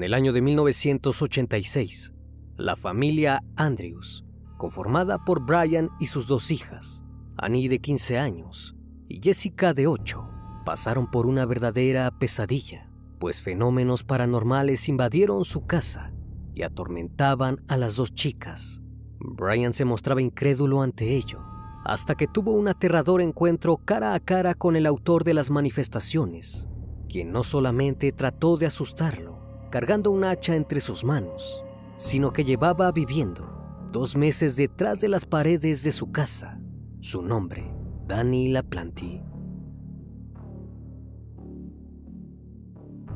[0.00, 2.14] En el año de 1986,
[2.56, 4.24] la familia Andrews,
[4.56, 7.04] conformada por Brian y sus dos hijas,
[7.36, 8.74] Annie de 15 años
[9.08, 10.26] y Jessica de 8,
[10.64, 16.14] pasaron por una verdadera pesadilla, pues fenómenos paranormales invadieron su casa
[16.54, 18.80] y atormentaban a las dos chicas.
[19.18, 21.44] Brian se mostraba incrédulo ante ello,
[21.84, 26.70] hasta que tuvo un aterrador encuentro cara a cara con el autor de las manifestaciones,
[27.06, 29.29] quien no solamente trató de asustarlo,
[29.70, 31.64] cargando un hacha entre sus manos,
[31.96, 36.60] sino que llevaba viviendo dos meses detrás de las paredes de su casa.
[37.00, 37.72] Su nombre,
[38.06, 39.22] Danny Laplanti.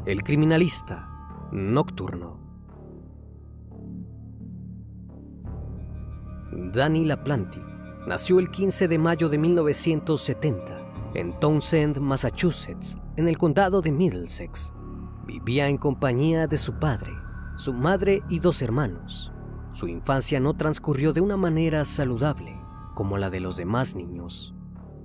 [0.07, 1.09] El criminalista
[1.53, 2.41] nocturno.
[6.73, 7.61] Danny Laplanti
[8.07, 14.73] nació el 15 de mayo de 1970 en Townsend, Massachusetts, en el condado de Middlesex.
[15.27, 17.11] Vivía en compañía de su padre,
[17.57, 19.33] su madre y dos hermanos.
[19.73, 22.55] Su infancia no transcurrió de una manera saludable
[22.95, 24.55] como la de los demás niños,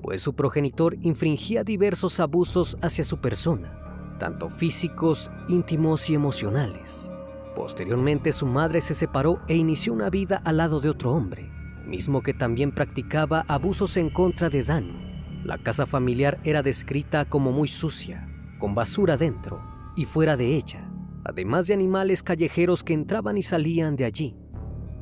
[0.03, 7.09] pues su progenitor infringía diversos abusos hacia su persona, tanto físicos, íntimos y emocionales.
[7.55, 11.49] Posteriormente su madre se separó e inició una vida al lado de otro hombre,
[11.85, 15.45] mismo que también practicaba abusos en contra de Dan.
[15.45, 18.27] La casa familiar era descrita como muy sucia,
[18.59, 20.89] con basura dentro y fuera de ella,
[21.25, 24.37] además de animales callejeros que entraban y salían de allí.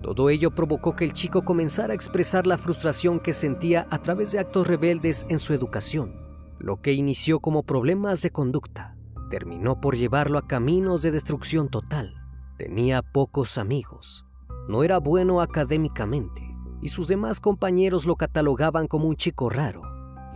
[0.01, 4.31] Todo ello provocó que el chico comenzara a expresar la frustración que sentía a través
[4.31, 6.15] de actos rebeldes en su educación,
[6.57, 8.97] lo que inició como problemas de conducta.
[9.29, 12.15] Terminó por llevarlo a caminos de destrucción total.
[12.57, 14.25] Tenía pocos amigos,
[14.67, 16.41] no era bueno académicamente
[16.81, 19.83] y sus demás compañeros lo catalogaban como un chico raro,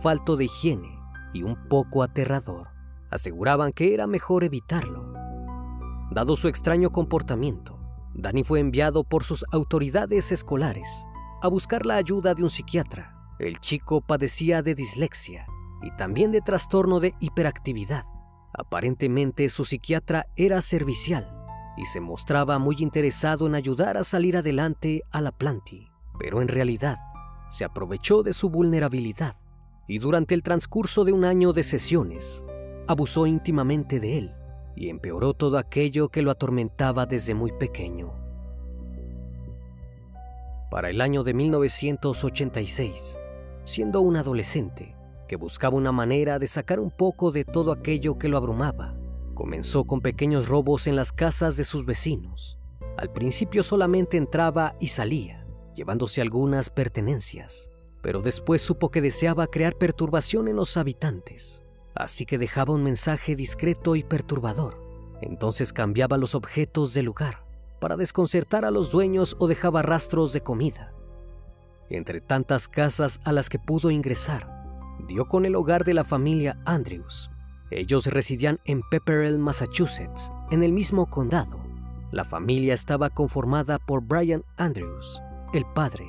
[0.02, 1.00] falto de higiene
[1.32, 2.71] y un poco aterrador
[3.12, 5.12] aseguraban que era mejor evitarlo.
[6.10, 7.78] Dado su extraño comportamiento,
[8.14, 11.06] Danny fue enviado por sus autoridades escolares
[11.42, 13.16] a buscar la ayuda de un psiquiatra.
[13.38, 15.46] El chico padecía de dislexia
[15.82, 18.04] y también de trastorno de hiperactividad.
[18.52, 21.34] Aparentemente su psiquiatra era servicial
[21.76, 26.48] y se mostraba muy interesado en ayudar a salir adelante a la Planti, pero en
[26.48, 26.98] realidad
[27.48, 29.34] se aprovechó de su vulnerabilidad
[29.88, 32.44] y durante el transcurso de un año de sesiones
[32.86, 34.34] abusó íntimamente de él
[34.74, 38.12] y empeoró todo aquello que lo atormentaba desde muy pequeño.
[40.70, 43.20] Para el año de 1986,
[43.64, 44.96] siendo un adolescente
[45.28, 48.96] que buscaba una manera de sacar un poco de todo aquello que lo abrumaba,
[49.34, 52.58] comenzó con pequeños robos en las casas de sus vecinos.
[52.96, 57.70] Al principio solamente entraba y salía, llevándose algunas pertenencias,
[58.02, 63.36] pero después supo que deseaba crear perturbación en los habitantes así que dejaba un mensaje
[63.36, 64.82] discreto y perturbador.
[65.20, 67.44] Entonces cambiaba los objetos de lugar
[67.80, 70.92] para desconcertar a los dueños o dejaba rastros de comida.
[71.90, 74.48] Entre tantas casas a las que pudo ingresar,
[75.08, 77.30] dio con el hogar de la familia Andrews.
[77.70, 81.62] Ellos residían en Pepperell, Massachusetts, en el mismo condado.
[82.10, 85.20] La familia estaba conformada por Brian Andrews,
[85.52, 86.06] el padre,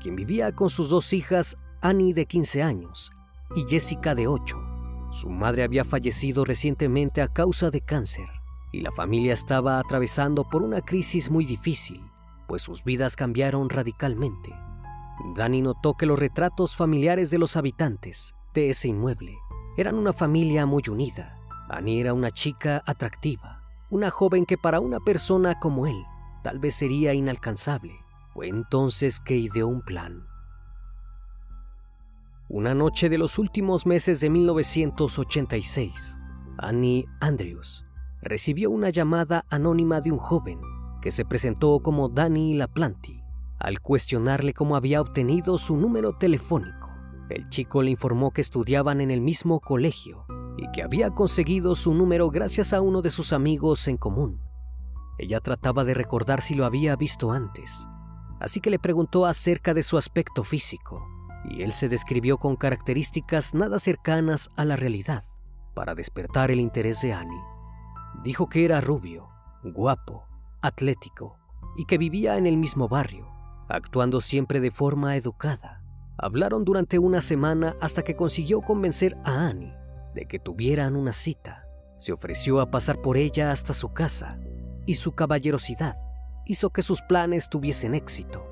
[0.00, 3.10] quien vivía con sus dos hijas, Annie de 15 años
[3.54, 4.67] y Jessica de 8.
[5.10, 8.28] Su madre había fallecido recientemente a causa de cáncer
[8.72, 12.02] y la familia estaba atravesando por una crisis muy difícil,
[12.46, 14.54] pues sus vidas cambiaron radicalmente.
[15.34, 19.34] Danny notó que los retratos familiares de los habitantes de ese inmueble
[19.76, 21.38] eran una familia muy unida.
[21.68, 26.04] Annie era una chica atractiva, una joven que para una persona como él
[26.42, 27.94] tal vez sería inalcanzable.
[28.34, 30.26] Fue entonces que ideó un plan.
[32.50, 36.18] Una noche de los últimos meses de 1986,
[36.56, 37.84] Annie Andrews
[38.22, 40.58] recibió una llamada anónima de un joven
[41.02, 43.22] que se presentó como Danny Laplanti.
[43.58, 46.88] Al cuestionarle cómo había obtenido su número telefónico,
[47.28, 50.24] el chico le informó que estudiaban en el mismo colegio
[50.56, 54.40] y que había conseguido su número gracias a uno de sus amigos en común.
[55.18, 57.86] Ella trataba de recordar si lo había visto antes,
[58.40, 61.06] así que le preguntó acerca de su aspecto físico,
[61.50, 65.22] y él se describió con características nada cercanas a la realidad
[65.74, 67.40] para despertar el interés de Annie.
[68.22, 69.28] Dijo que era rubio,
[69.62, 70.24] guapo,
[70.60, 71.38] atlético
[71.76, 73.28] y que vivía en el mismo barrio,
[73.68, 75.82] actuando siempre de forma educada.
[76.16, 79.72] Hablaron durante una semana hasta que consiguió convencer a Annie
[80.14, 81.64] de que tuvieran una cita.
[81.98, 84.38] Se ofreció a pasar por ella hasta su casa
[84.84, 85.96] y su caballerosidad
[86.44, 88.44] hizo que sus planes tuviesen éxito.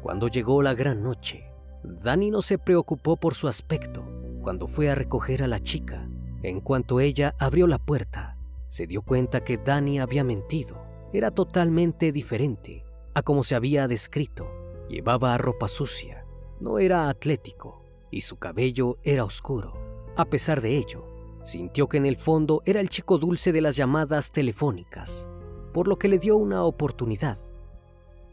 [0.00, 1.45] Cuando llegó la gran noche,
[1.86, 4.04] Dani no se preocupó por su aspecto
[4.42, 6.08] cuando fue a recoger a la chica.
[6.42, 8.36] En cuanto ella abrió la puerta,
[8.68, 10.84] se dio cuenta que Dani había mentido.
[11.12, 12.84] Era totalmente diferente
[13.14, 14.48] a como se había descrito.
[14.88, 16.26] Llevaba ropa sucia,
[16.60, 19.72] no era atlético y su cabello era oscuro.
[20.16, 21.06] A pesar de ello,
[21.42, 25.28] sintió que en el fondo era el chico dulce de las llamadas telefónicas,
[25.72, 27.38] por lo que le dio una oportunidad.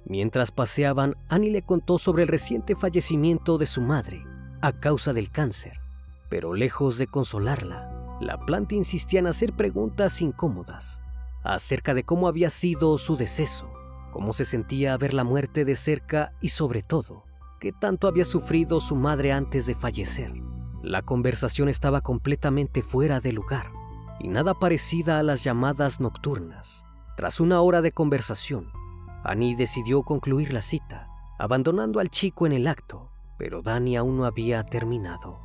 [0.06, 4.26] Mientras paseaban, Annie le contó sobre el reciente fallecimiento de su madre
[4.62, 5.80] a causa del cáncer,
[6.30, 11.02] pero lejos de consolarla, la planta insistía en hacer preguntas incómodas
[11.44, 13.70] acerca de cómo había sido su deceso,
[14.12, 17.26] cómo se sentía ver la muerte de cerca y sobre todo,
[17.60, 20.34] qué tanto había sufrido su madre antes de fallecer.
[20.82, 23.72] La conversación estaba completamente fuera de lugar
[24.20, 26.86] y nada parecida a las llamadas nocturnas.
[27.16, 28.72] Tras una hora de conversación,
[29.24, 31.08] Annie decidió concluir la cita,
[31.40, 35.40] abandonando al chico en el acto, pero Dani aún no había terminado.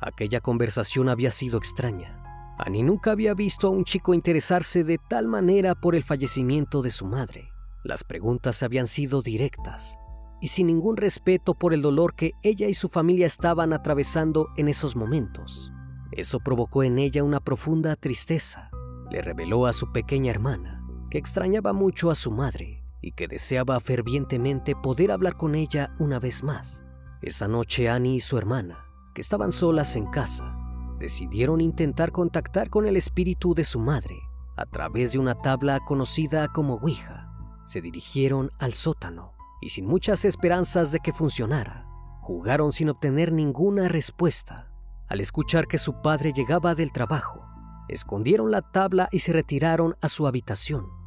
[0.00, 2.56] Aquella conversación había sido extraña.
[2.58, 6.90] Annie nunca había visto a un chico interesarse de tal manera por el fallecimiento de
[6.90, 7.48] su madre.
[7.84, 9.98] Las preguntas habían sido directas
[10.42, 14.68] y sin ningún respeto por el dolor que ella y su familia estaban atravesando en
[14.68, 15.72] esos momentos.
[16.12, 18.70] Eso provocó en ella una profunda tristeza.
[19.10, 20.79] Le reveló a su pequeña hermana
[21.10, 26.18] que extrañaba mucho a su madre y que deseaba fervientemente poder hablar con ella una
[26.18, 26.84] vez más.
[27.22, 30.56] Esa noche Annie y su hermana que estaban solas en casa,
[30.98, 34.20] decidieron intentar contactar con el espíritu de su madre
[34.56, 37.28] a través de una tabla conocida como Ouija.
[37.66, 41.86] Se dirigieron al sótano y sin muchas esperanzas de que funcionara,
[42.20, 44.70] jugaron sin obtener ninguna respuesta.
[45.08, 47.44] Al escuchar que su padre llegaba del trabajo,
[47.88, 50.99] escondieron la tabla y se retiraron a su habitación.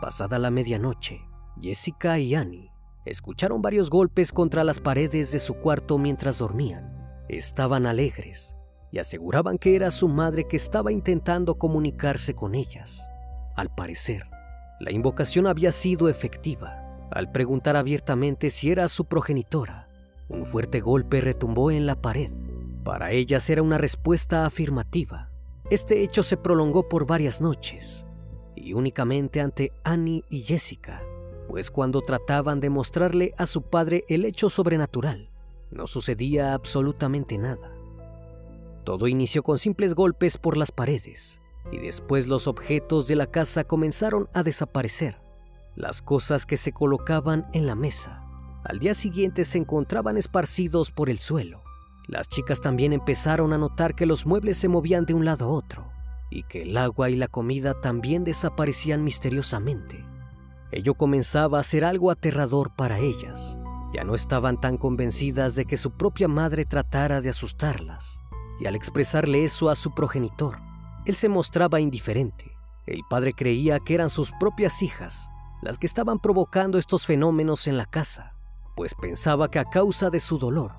[0.00, 1.22] Pasada la medianoche,
[1.58, 2.70] Jessica y Annie
[3.06, 6.92] escucharon varios golpes contra las paredes de su cuarto mientras dormían.
[7.28, 8.56] Estaban alegres
[8.92, 13.08] y aseguraban que era su madre que estaba intentando comunicarse con ellas.
[13.56, 14.28] Al parecer,
[14.80, 16.82] la invocación había sido efectiva.
[17.10, 19.88] Al preguntar abiertamente si era su progenitora,
[20.28, 22.30] un fuerte golpe retumbó en la pared.
[22.84, 25.30] Para ellas era una respuesta afirmativa.
[25.70, 28.06] Este hecho se prolongó por varias noches
[28.74, 31.02] únicamente ante Annie y Jessica,
[31.48, 35.30] pues cuando trataban de mostrarle a su padre el hecho sobrenatural,
[35.70, 37.72] no sucedía absolutamente nada.
[38.84, 41.40] Todo inició con simples golpes por las paredes
[41.72, 45.20] y después los objetos de la casa comenzaron a desaparecer.
[45.74, 48.22] Las cosas que se colocaban en la mesa
[48.64, 51.62] al día siguiente se encontraban esparcidos por el suelo.
[52.08, 55.48] Las chicas también empezaron a notar que los muebles se movían de un lado a
[55.48, 55.95] otro
[56.30, 60.04] y que el agua y la comida también desaparecían misteriosamente.
[60.72, 63.58] Ello comenzaba a ser algo aterrador para ellas
[63.96, 68.22] ya no estaban tan convencidas de que su propia madre tratara de asustarlas,
[68.60, 70.58] y al expresarle eso a su progenitor,
[71.06, 72.52] él se mostraba indiferente.
[72.86, 75.28] El padre creía que eran sus propias hijas
[75.62, 78.34] las que estaban provocando estos fenómenos en la casa,
[78.76, 80.72] pues pensaba que a causa de su dolor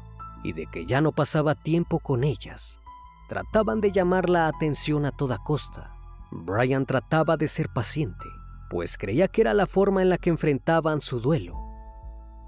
[0.43, 2.79] y de que ya no pasaba tiempo con ellas,
[3.27, 5.91] trataban de llamar la atención a toda costa.
[6.31, 8.25] Brian trataba de ser paciente,
[8.69, 11.67] pues creía que era la forma en la que enfrentaban su duelo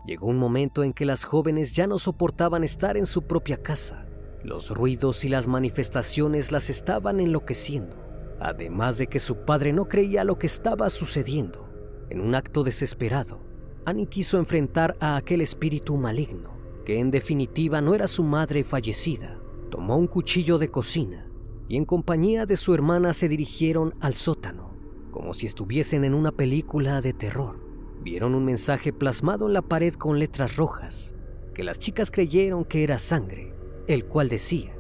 [0.06, 4.06] Llegó un momento en que las jóvenes ya no soportaban estar en su propia casa.
[4.44, 7.98] Los ruidos y las manifestaciones las estaban enloqueciendo,
[8.40, 11.70] además de que su padre no creía lo que estaba sucediendo.
[12.10, 13.40] En un acto desesperado,
[13.86, 19.39] Annie quiso enfrentar a aquel espíritu maligno, que en definitiva no era su madre fallecida.
[19.70, 21.28] Tomó un cuchillo de cocina
[21.68, 24.74] y en compañía de su hermana se dirigieron al sótano,
[25.12, 27.70] como si estuviesen en una película de terror
[28.02, 31.16] vieron un mensaje plasmado en la pared con letras rojas
[31.54, 33.54] que las chicas creyeron que era sangre,
[33.88, 34.74] el cual decía,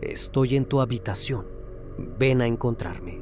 [0.00, 1.46] estoy en tu habitación,
[2.18, 3.20] ven a encontrarme.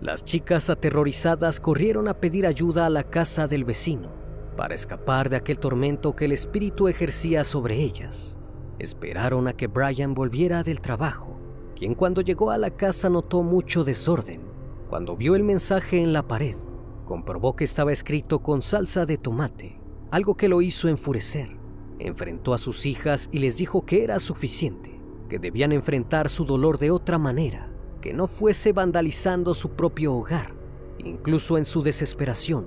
[0.00, 4.10] Las chicas aterrorizadas corrieron a pedir ayuda a la casa del vecino
[4.56, 8.38] para escapar de aquel tormento que el espíritu ejercía sobre ellas.
[8.82, 11.38] Esperaron a que Brian volviera del trabajo,
[11.76, 14.40] quien cuando llegó a la casa notó mucho desorden.
[14.88, 16.56] Cuando vio el mensaje en la pared,
[17.04, 21.56] comprobó que estaba escrito con salsa de tomate, algo que lo hizo enfurecer.
[22.00, 26.78] Enfrentó a sus hijas y les dijo que era suficiente, que debían enfrentar su dolor
[26.78, 30.52] de otra manera que no fuese vandalizando su propio hogar.
[30.98, 32.66] Incluso en su desesperación,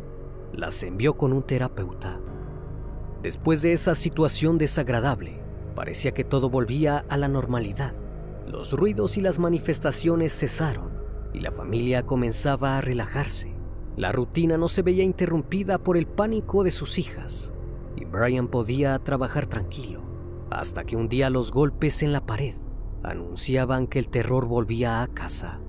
[0.54, 2.22] las envió con un terapeuta.
[3.22, 5.45] Después de esa situación desagradable,
[5.76, 7.94] parecía que todo volvía a la normalidad.
[8.48, 10.94] Los ruidos y las manifestaciones cesaron
[11.34, 13.54] y la familia comenzaba a relajarse.
[13.98, 17.54] La rutina no se veía interrumpida por el pánico de sus hijas
[17.96, 20.06] y Brian podía trabajar tranquilo
[20.52, 22.56] hasta que un día los golpes en la pared
[23.04, 25.60] anunciaban que el terror volvía a casa.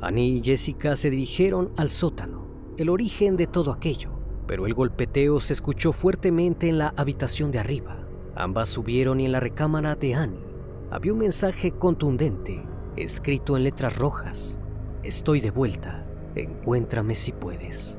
[0.00, 4.10] Annie y Jessica se dirigieron al sótano, el origen de todo aquello,
[4.46, 8.01] pero el golpeteo se escuchó fuertemente en la habitación de arriba.
[8.34, 10.44] Ambas subieron y en la recámara de Annie
[10.90, 12.64] había un mensaje contundente,
[12.96, 14.60] escrito en letras rojas.
[15.02, 17.98] Estoy de vuelta, encuéntrame si puedes.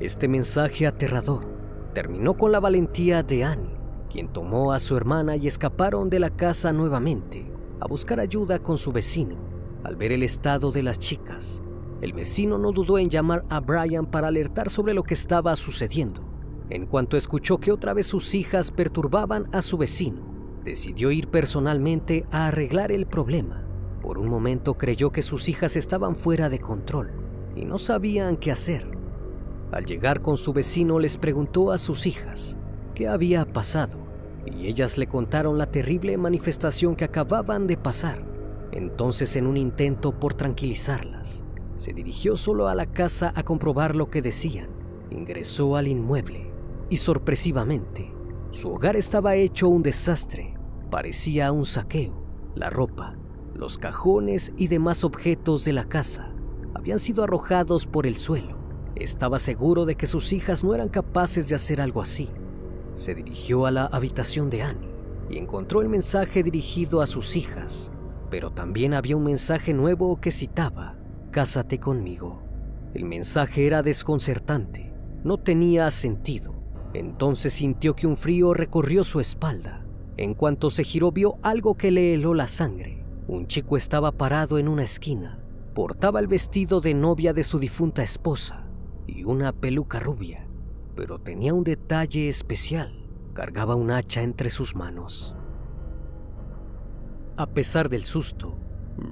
[0.00, 1.46] Este mensaje aterrador
[1.94, 3.82] terminó con la valentía de Annie
[4.12, 8.76] quien tomó a su hermana y escaparon de la casa nuevamente a buscar ayuda con
[8.76, 9.36] su vecino.
[9.84, 11.62] Al ver el estado de las chicas,
[12.02, 16.31] el vecino no dudó en llamar a Brian para alertar sobre lo que estaba sucediendo.
[16.72, 20.22] En cuanto escuchó que otra vez sus hijas perturbaban a su vecino,
[20.64, 23.66] decidió ir personalmente a arreglar el problema.
[24.00, 27.12] Por un momento creyó que sus hijas estaban fuera de control
[27.54, 28.90] y no sabían qué hacer.
[29.70, 32.56] Al llegar con su vecino les preguntó a sus hijas
[32.94, 33.98] qué había pasado
[34.46, 38.24] y ellas le contaron la terrible manifestación que acababan de pasar.
[38.72, 41.44] Entonces, en un intento por tranquilizarlas,
[41.76, 44.70] se dirigió solo a la casa a comprobar lo que decían.
[45.10, 46.51] Ingresó al inmueble
[46.92, 48.14] y sorpresivamente,
[48.50, 50.54] su hogar estaba hecho un desastre.
[50.90, 52.22] Parecía un saqueo.
[52.54, 53.16] La ropa,
[53.54, 56.34] los cajones y demás objetos de la casa
[56.74, 58.58] habían sido arrojados por el suelo.
[58.94, 62.30] Estaba seguro de que sus hijas no eran capaces de hacer algo así
[62.94, 64.90] se dirigió a la habitación de Annie
[65.30, 67.90] y encontró el mensaje dirigido a sus hijas,
[68.30, 70.98] pero también había un mensaje nuevo que citaba,
[71.30, 72.42] Cásate conmigo.
[72.92, 74.92] El mensaje era desconcertante,
[75.24, 76.61] no tenía sentido.
[76.94, 79.84] Entonces sintió que un frío recorrió su espalda.
[80.16, 83.04] En cuanto se giró vio algo que le heló la sangre.
[83.26, 85.38] Un chico estaba parado en una esquina.
[85.74, 88.66] Portaba el vestido de novia de su difunta esposa
[89.06, 90.48] y una peluca rubia
[90.94, 92.98] pero tenía un detalle especial.
[93.34, 95.34] Cargaba un hacha entre sus manos.
[97.36, 98.58] A pesar del susto,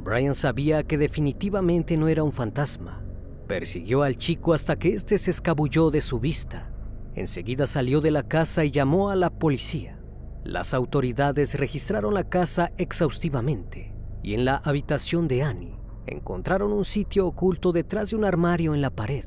[0.04, 3.02] Brian sabía que definitivamente no era un fantasma.
[3.46, 6.69] Persiguió al chico hasta que éste se escabulló de su vista.
[7.14, 10.00] Enseguida salió de la casa y llamó a la policía.
[10.44, 17.26] Las autoridades registraron la casa exhaustivamente y en la habitación de Annie encontraron un sitio
[17.26, 19.24] oculto detrás de un armario en la pared,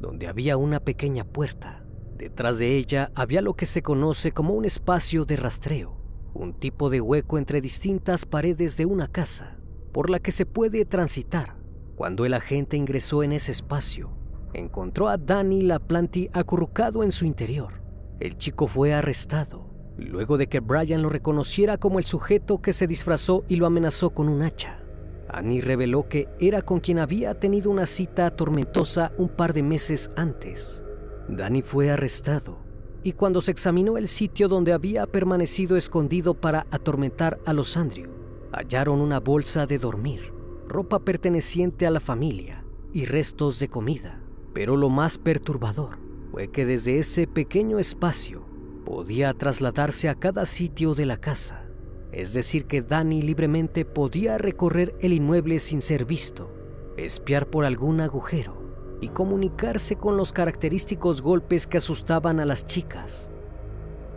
[0.00, 1.84] donde había una pequeña puerta.
[2.16, 6.00] Detrás de ella había lo que se conoce como un espacio de rastreo,
[6.34, 9.58] un tipo de hueco entre distintas paredes de una casa,
[9.92, 11.56] por la que se puede transitar.
[11.94, 14.15] Cuando el agente ingresó en ese espacio,
[14.58, 17.82] encontró a Danny Laplanti acurrucado en su interior.
[18.20, 19.66] El chico fue arrestado,
[19.98, 24.10] luego de que Brian lo reconociera como el sujeto que se disfrazó y lo amenazó
[24.10, 24.82] con un hacha.
[25.28, 30.10] Annie reveló que era con quien había tenido una cita tormentosa un par de meses
[30.16, 30.82] antes.
[31.28, 32.58] Danny fue arrestado
[33.02, 38.10] y cuando se examinó el sitio donde había permanecido escondido para atormentar a los Andrew,
[38.52, 40.32] hallaron una bolsa de dormir,
[40.66, 44.25] ropa perteneciente a la familia y restos de comida.
[44.56, 45.98] Pero lo más perturbador
[46.30, 48.46] fue que desde ese pequeño espacio
[48.86, 51.66] podía trasladarse a cada sitio de la casa.
[52.10, 56.50] Es decir, que Danny libremente podía recorrer el inmueble sin ser visto,
[56.96, 63.30] espiar por algún agujero y comunicarse con los característicos golpes que asustaban a las chicas.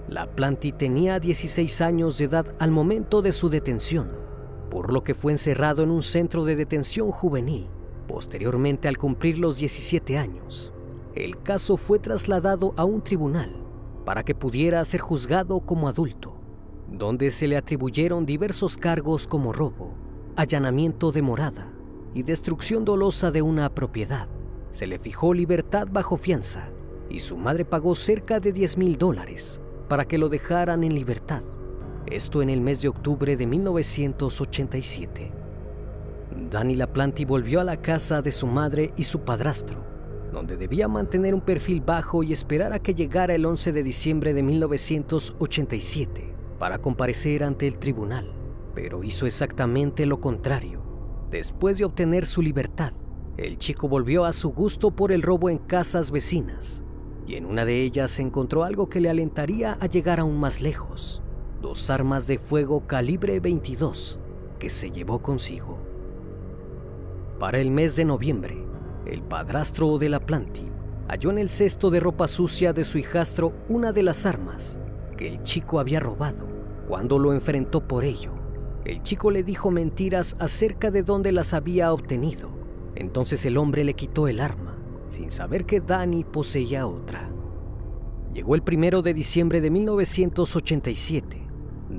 [0.08, 4.16] La Planti tenía 16 años de edad al momento de su detención,
[4.72, 7.68] por lo que fue encerrado en un centro de detención juvenil.
[8.10, 10.74] Posteriormente, al cumplir los 17 años,
[11.16, 13.56] el caso fue trasladado a un tribunal
[14.04, 16.34] para que pudiera ser juzgado como adulto,
[16.92, 19.94] donde se le atribuyeron diversos cargos como robo,
[20.36, 21.72] allanamiento de morada
[22.14, 24.28] y destrucción dolosa de una propiedad
[24.72, 26.70] se le fijó libertad bajo fianza
[27.10, 31.42] y su madre pagó cerca de 10 mil dólares para que lo dejaran en libertad.
[32.06, 35.39] Esto en el mes de octubre de 1987.
[36.50, 39.84] Danny LaPlanti volvió a la casa de su madre y su padrastro,
[40.34, 44.34] donde debía mantener un perfil bajo y esperar a que llegara el 11 de diciembre
[44.34, 48.34] de 1987 para comparecer ante el tribunal.
[48.74, 50.82] Pero hizo exactamente lo contrario.
[51.30, 52.94] Después de obtener su libertad,
[53.38, 56.84] el chico volvió a su gusto por el robo en casas vecinas,
[57.28, 61.22] y en una de ellas encontró algo que le alentaría a llegar aún más lejos,
[61.62, 64.20] dos armas de fuego calibre 22
[64.58, 65.79] que se llevó consigo.
[67.40, 68.58] Para el mes de noviembre,
[69.06, 70.68] el padrastro de la Planti
[71.08, 74.82] halló en el cesto de ropa sucia de su hijastro una de las armas
[75.16, 76.46] que el chico había robado.
[76.90, 78.34] Cuando lo enfrentó por ello,
[78.84, 82.50] el chico le dijo mentiras acerca de dónde las había obtenido.
[82.96, 84.78] Entonces el hombre le quitó el arma,
[85.08, 87.32] sin saber que Danny poseía otra.
[88.34, 91.48] Llegó el primero de diciembre de 1987.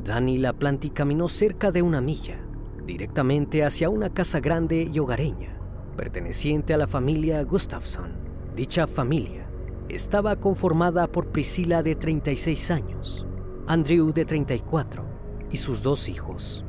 [0.05, 2.50] Danny Laplanti caminó cerca de una milla
[2.85, 5.59] directamente hacia una casa grande y hogareña,
[5.97, 8.13] perteneciente a la familia Gustafson.
[8.57, 9.49] Dicha familia
[9.89, 13.27] estaba conformada por Priscila de 36 años,
[13.67, 15.05] Andrew de 34
[15.51, 16.65] y sus dos hijos,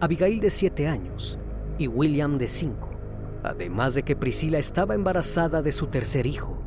[0.00, 1.38] Abigail de 7 años
[1.78, 2.90] y William de 5,
[3.42, 6.58] además de que Priscila estaba embarazada de su tercer hijo.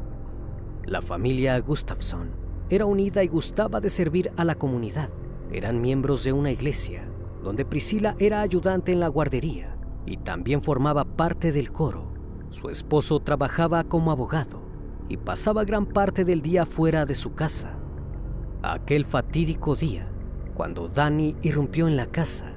[0.85, 2.31] La familia Gustafson
[2.69, 5.09] era unida y gustaba de servir a la comunidad.
[5.51, 7.08] Eran miembros de una iglesia
[7.43, 12.12] donde Priscila era ayudante en la guardería y también formaba parte del coro.
[12.50, 14.62] Su esposo trabajaba como abogado
[15.08, 17.77] y pasaba gran parte del día fuera de su casa.
[18.63, 20.12] Aquel fatídico día,
[20.53, 22.53] cuando Danny irrumpió en la casa,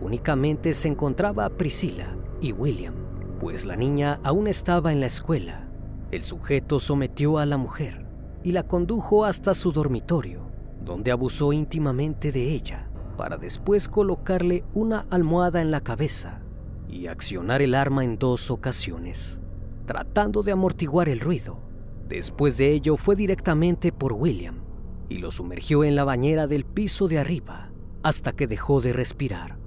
[0.00, 2.94] únicamente se encontraba Priscila y William,
[3.38, 5.68] pues la niña aún estaba en la escuela.
[6.10, 8.06] El sujeto sometió a la mujer
[8.42, 10.46] y la condujo hasta su dormitorio,
[10.84, 16.42] donde abusó íntimamente de ella para después colocarle una almohada en la cabeza
[16.88, 19.40] y accionar el arma en dos ocasiones,
[19.86, 21.60] tratando de amortiguar el ruido.
[22.08, 24.62] Después de ello fue directamente por William
[25.08, 27.70] y lo sumergió en la bañera del piso de arriba
[28.02, 29.58] hasta que dejó de respirar.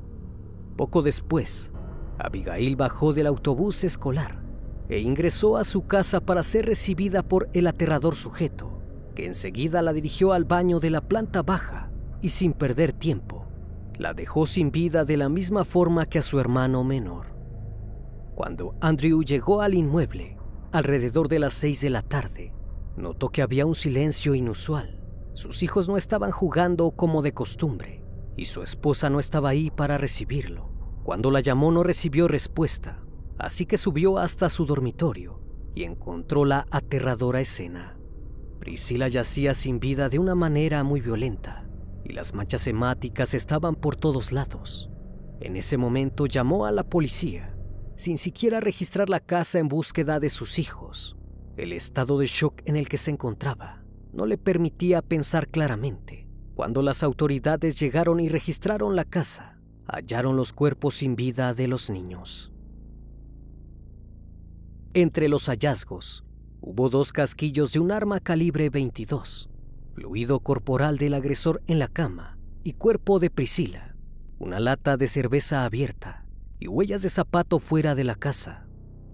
[0.76, 1.72] Poco después,
[2.18, 4.44] Abigail bajó del autobús escolar
[4.90, 8.80] e ingresó a su casa para ser recibida por el aterrador sujeto,
[9.16, 11.92] que enseguida la dirigió al baño de la planta baja
[12.26, 13.46] y sin perder tiempo,
[14.00, 17.28] la dejó sin vida de la misma forma que a su hermano menor.
[18.34, 20.36] Cuando Andrew llegó al inmueble,
[20.72, 22.52] alrededor de las seis de la tarde,
[22.98, 25.04] notó que había un silencio inusual.
[25.36, 28.04] Sus hijos no estaban jugando como de costumbre
[28.36, 30.72] y su esposa no estaba ahí para recibirlo.
[31.04, 33.06] Cuando la llamó no recibió respuesta,
[33.38, 35.44] así que subió hasta su dormitorio
[35.76, 38.00] y encontró la aterradora escena.
[38.60, 41.66] Priscila yacía sin vida de una manera muy violenta
[42.06, 44.90] y las manchas hemáticas estaban por todos lados.
[45.42, 47.58] En ese momento llamó a la policía,
[47.98, 51.18] sin siquiera registrar la casa en búsqueda de sus hijos.
[51.58, 56.28] El estado de shock en el que se encontraba no le permitía pensar claramente.
[56.54, 61.90] Cuando las autoridades llegaron y registraron la casa, hallaron los cuerpos sin vida de los
[61.90, 62.52] niños.
[64.94, 66.24] Entre los hallazgos,
[66.62, 69.50] hubo dos casquillos de un arma calibre 22,
[69.96, 73.96] fluido corporal del agresor en la cama y cuerpo de Priscila,
[74.40, 76.26] una lata de cerveza abierta
[76.60, 78.68] y huellas de zapato fuera de la casa.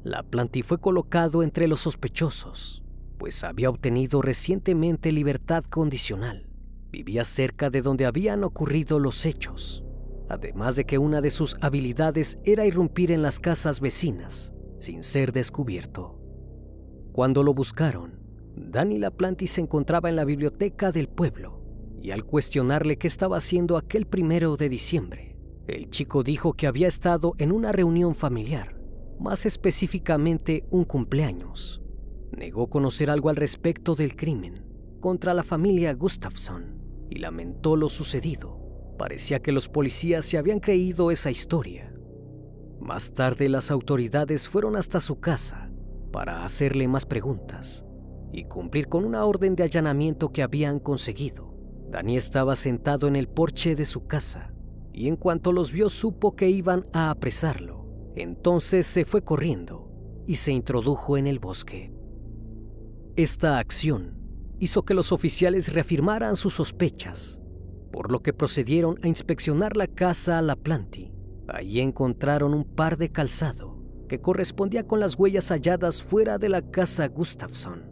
[0.04, 2.84] La planti fue colocado entre los sospechosos,
[3.20, 6.50] pues había obtenido recientemente libertad condicional.
[6.90, 9.86] Vivía cerca de donde habían ocurrido los hechos,
[10.30, 15.32] además de que una de sus habilidades era irrumpir en las casas vecinas sin ser
[15.32, 16.18] descubierto.
[17.12, 18.21] Cuando lo buscaron,
[18.56, 21.62] Danny Laplanti se encontraba en la biblioteca del pueblo
[22.02, 25.32] y al cuestionarle qué estaba haciendo aquel primero de diciembre,
[25.68, 28.76] el chico dijo que había estado en una reunión familiar,
[29.20, 31.82] más específicamente un cumpleaños.
[32.32, 34.66] Negó conocer algo al respecto del crimen
[35.00, 38.60] contra la familia Gustafson y lamentó lo sucedido.
[38.98, 41.94] Parecía que los policías se habían creído esa historia.
[42.80, 45.72] Más tarde las autoridades fueron hasta su casa
[46.12, 47.86] para hacerle más preguntas
[48.32, 51.54] y cumplir con una orden de allanamiento que habían conseguido.
[51.90, 54.54] Dani estaba sentado en el porche de su casa
[54.94, 57.86] y en cuanto los vio supo que iban a apresarlo.
[58.16, 59.92] Entonces se fue corriendo
[60.26, 61.94] y se introdujo en el bosque.
[63.16, 64.18] Esta acción
[64.60, 67.42] hizo que los oficiales reafirmaran sus sospechas,
[67.92, 71.14] por lo que procedieron a inspeccionar la casa a la Planti.
[71.50, 76.62] Allí encontraron un par de calzado que correspondía con las huellas halladas fuera de la
[76.62, 77.91] casa Gustafson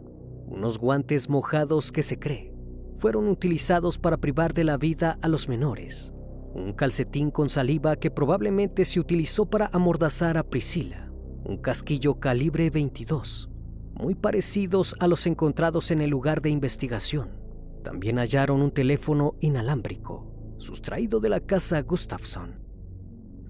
[0.50, 2.52] unos guantes mojados que se cree
[2.96, 6.12] fueron utilizados para privar de la vida a los menores,
[6.52, 11.10] un calcetín con saliva que probablemente se utilizó para amordazar a Priscila,
[11.44, 13.48] un casquillo calibre 22,
[13.94, 17.40] muy parecidos a los encontrados en el lugar de investigación.
[17.82, 20.26] También hallaron un teléfono inalámbrico,
[20.58, 22.60] sustraído de la casa Gustafson.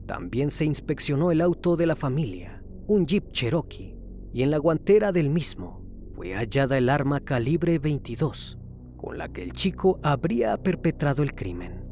[0.07, 3.97] También se inspeccionó el auto de la familia, un Jeep Cherokee,
[4.33, 5.80] y en la guantera del mismo
[6.21, 8.59] fue hallada el arma calibre 22
[8.99, 11.83] con la que el chico habría perpetrado el crimen.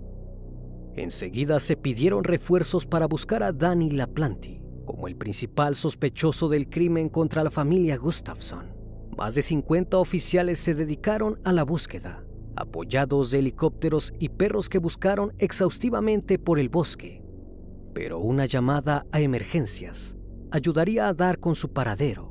[0.96, 7.08] Enseguida se pidieron refuerzos para buscar a Danny Laplanti como el principal sospechoso del crimen
[7.08, 8.66] contra la familia Gustafson.
[9.16, 12.22] Más de 50 oficiales se dedicaron a la búsqueda,
[12.54, 17.22] apoyados de helicópteros y perros que buscaron exhaustivamente por el bosque.
[17.94, 20.18] Pero una llamada a emergencias
[20.50, 22.27] ayudaría a dar con su paradero.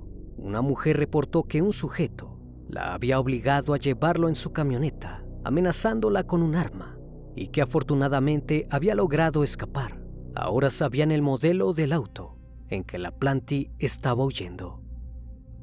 [0.47, 6.23] Una mujer reportó que un sujeto la había obligado a llevarlo en su camioneta, amenazándola
[6.23, 6.97] con un arma,
[7.35, 10.01] y que afortunadamente había logrado escapar.
[10.35, 12.37] Ahora sabían el modelo del auto
[12.69, 14.81] en que la Planty estaba huyendo.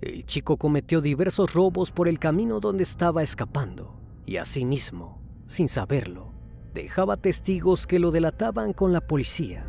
[0.03, 6.35] El chico cometió diversos robos por el camino donde estaba escapando, y asimismo, sin saberlo,
[6.75, 9.65] dejaba testigos que lo delataban con la policía.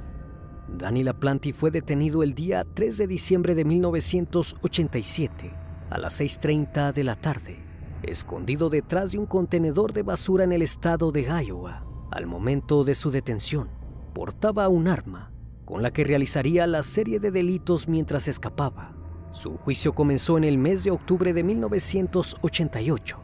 [0.68, 5.54] Danny Laplanti fue detenido el día 3 de diciembre de 1987
[5.90, 7.60] a las 6.30 de la tarde,
[8.04, 11.86] escondido detrás de un contenedor de basura en el estado de Iowa.
[12.12, 13.70] Al momento de su detención,
[14.14, 15.32] portaba un arma
[15.66, 18.96] con la que realizaría la serie de delitos mientras escapaba.
[19.32, 23.20] Su juicio comenzó en el mes de octubre de 1988.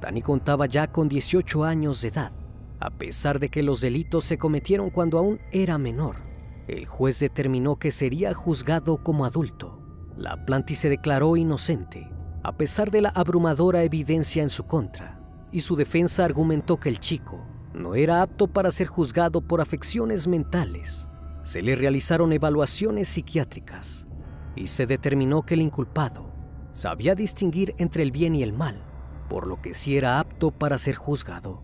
[0.00, 2.32] Danny contaba ya con 18 años de edad,
[2.80, 6.23] a pesar de que los delitos se cometieron cuando aún era menor.
[6.66, 9.82] El juez determinó que sería juzgado como adulto.
[10.16, 12.10] La Planti se declaró inocente,
[12.42, 15.20] a pesar de la abrumadora evidencia en su contra,
[15.52, 20.26] y su defensa argumentó que el chico no era apto para ser juzgado por afecciones
[20.26, 21.08] mentales.
[21.42, 24.08] Se le realizaron evaluaciones psiquiátricas
[24.56, 26.30] y se determinó que el inculpado
[26.72, 28.82] sabía distinguir entre el bien y el mal,
[29.28, 31.62] por lo que sí era apto para ser juzgado.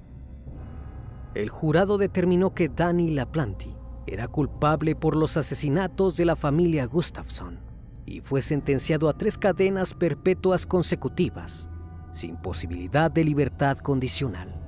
[1.35, 3.80] El jurado determinó que Danny Laplanti
[4.11, 7.61] era culpable por los asesinatos de la familia Gustafson
[8.07, 11.71] y fue sentenciado a tres cadenas perpetuas consecutivas,
[12.11, 14.61] sin posibilidad de libertad condicional.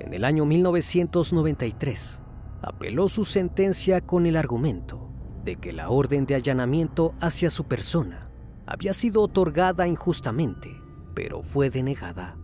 [0.00, 2.22] En el año 1993,
[2.60, 5.10] apeló su sentencia con el argumento
[5.44, 8.28] de que la orden de allanamiento hacia su persona
[8.66, 10.78] había sido otorgada injustamente,
[11.14, 12.36] pero fue denegada.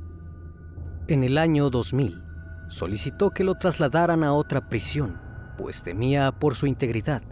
[1.07, 2.23] En el año 2000,
[2.69, 5.30] solicitó que lo trasladaran a otra prisión
[5.61, 7.23] pues temía por su integridad,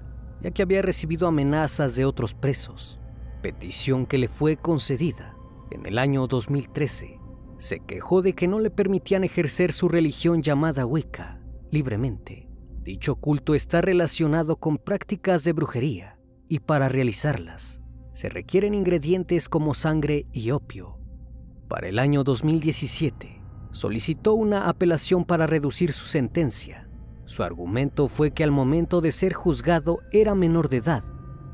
[0.42, 3.00] ya que había recibido amenazas de otros presos,
[3.40, 5.34] petición que le fue concedida.
[5.70, 7.18] En el año 2013,
[7.56, 12.48] se quejó de que no le permitían ejercer su religión llamada Wicca libremente.
[12.82, 17.80] Dicho culto está relacionado con prácticas de brujería y para realizarlas
[18.12, 20.98] se requieren ingredientes como sangre y opio.
[21.68, 26.87] Para el año 2017, solicitó una apelación para reducir su sentencia
[27.28, 31.04] su argumento fue que al momento de ser juzgado era menor de edad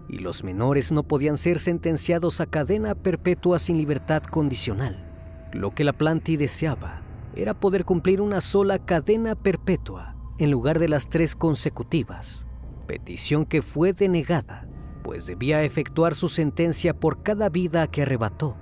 [0.08, 5.04] y los menores no podían ser sentenciados a cadena perpetua sin libertad condicional.
[5.52, 7.02] Lo que la Planti deseaba
[7.34, 12.46] era poder cumplir una sola cadena perpetua en lugar de las tres consecutivas,
[12.86, 14.68] petición que fue denegada,
[15.02, 18.56] pues debía efectuar su sentencia por cada vida que arrebató.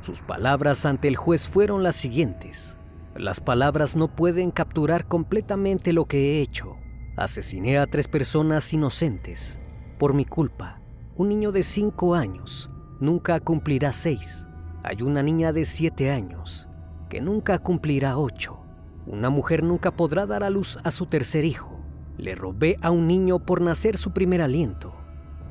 [0.00, 2.76] Sus palabras ante el juez fueron las siguientes.
[3.16, 6.78] Las palabras no pueden capturar completamente lo que he hecho.
[7.14, 9.60] Asesiné a tres personas inocentes.
[9.98, 10.80] Por mi culpa,
[11.16, 12.70] un niño de cinco años
[13.00, 14.48] nunca cumplirá seis.
[14.82, 16.70] Hay una niña de siete años
[17.10, 18.60] que nunca cumplirá ocho.
[19.06, 21.78] Una mujer nunca podrá dar a luz a su tercer hijo.
[22.16, 24.94] Le robé a un niño por nacer su primer aliento.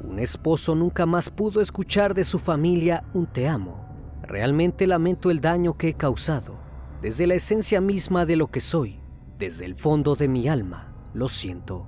[0.04, 3.86] Un esposo nunca más pudo escuchar de su familia un te amo.
[4.24, 6.71] Realmente lamento el daño que he causado
[7.02, 9.00] desde la esencia misma de lo que soy,
[9.40, 11.88] desde el fondo de mi alma, lo siento.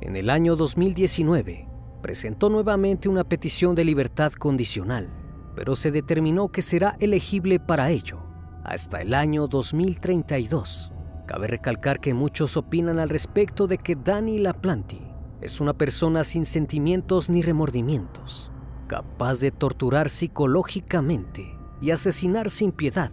[0.00, 1.68] En el año 2019,
[2.02, 5.08] presentó nuevamente una petición de libertad condicional,
[5.54, 8.18] pero se determinó que será elegible para ello
[8.64, 10.92] hasta el año 2032.
[11.26, 15.00] Cabe recalcar que muchos opinan al respecto de que Danny Laplanti
[15.40, 18.50] es una persona sin sentimientos ni remordimientos,
[18.88, 23.12] capaz de torturar psicológicamente y asesinar sin piedad